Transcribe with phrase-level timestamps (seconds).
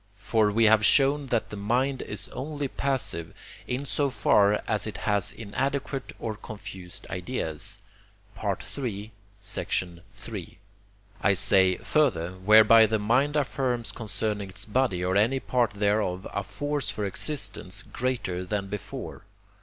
[0.17, 3.35] For we have shown that the mind is only passive,
[3.67, 7.77] in so far as it has inadequate or confused ideas.
[8.43, 9.11] (III.
[9.43, 10.59] iii.)
[11.21, 16.41] I say, further, whereby the mind affirms concerning its body or any part thereof a
[16.41, 19.21] force for existence greater than before.